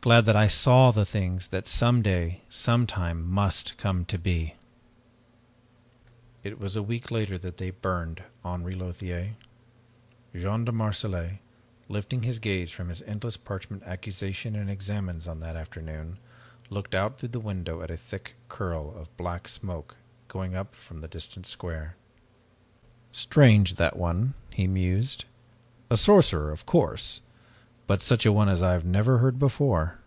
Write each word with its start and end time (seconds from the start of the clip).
Glad 0.00 0.24
that 0.24 0.36
I 0.36 0.48
saw 0.48 0.90
the 0.90 1.04
things 1.04 1.48
that 1.48 1.68
someday, 1.68 2.40
sometime, 2.48 3.22
must 3.22 3.76
come 3.76 4.06
to 4.06 4.16
be 4.16 4.54
"It 6.42 6.58
was 6.58 6.76
a 6.76 6.82
week 6.82 7.10
later 7.10 7.36
that 7.36 7.58
they 7.58 7.72
burned 7.72 8.22
Henri 8.42 8.72
Lothiere. 8.72 9.36
Jean 10.34 10.64
de 10.64 10.72
Marselait, 10.72 11.40
lifting 11.90 12.22
his 12.22 12.38
gaze 12.38 12.70
from 12.70 12.88
his 12.88 13.02
endless 13.02 13.36
parchment 13.36 13.82
accusation 13.82 14.56
and 14.56 14.70
examens 14.70 15.28
on 15.28 15.40
that 15.40 15.56
afternoon, 15.56 16.18
looked 16.70 16.94
out 16.94 17.18
through 17.18 17.28
the 17.28 17.38
window 17.38 17.82
at 17.82 17.90
a 17.90 17.96
thick 17.98 18.34
curl 18.48 18.96
of 18.96 19.14
black 19.18 19.46
smoke 19.46 19.96
going 20.28 20.54
up 20.56 20.74
from 20.74 21.02
the 21.02 21.08
distant 21.08 21.44
square. 21.44 21.96
"Strange, 23.12 23.74
that 23.74 23.94
one," 23.98 24.32
he 24.48 24.66
mused. 24.66 25.26
"A 25.90 25.98
sorcerer, 25.98 26.50
of 26.50 26.64
course, 26.64 27.20
but 27.86 28.02
such 28.02 28.26
a 28.26 28.32
one 28.32 28.50
as 28.50 28.62
I 28.62 28.72
had 28.74 28.84
never 28.84 29.16
heard 29.18 29.38
before. 29.38 29.98